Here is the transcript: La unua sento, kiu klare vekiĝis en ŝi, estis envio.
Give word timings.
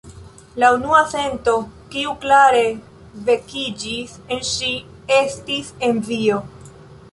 La 0.61 0.69
unua 0.77 1.01
sento, 1.11 1.53
kiu 1.95 2.15
klare 2.23 2.63
vekiĝis 3.29 4.17
en 4.37 4.43
ŝi, 4.55 4.73
estis 5.21 5.73
envio. 5.93 6.45